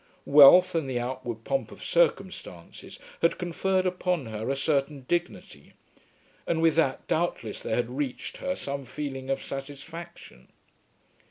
[0.25, 5.73] Wealth and the outward pomp of circumstances had conferred upon her a certain dignity;
[6.47, 10.47] and with that doubtless there had reached her some feeling of satisfaction.